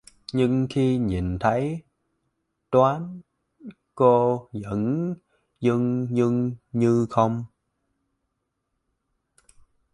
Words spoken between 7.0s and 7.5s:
không